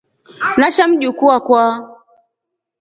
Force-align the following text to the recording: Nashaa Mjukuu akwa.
Nashaa 0.59 0.87
Mjukuu 0.89 1.31
akwa. 1.37 1.61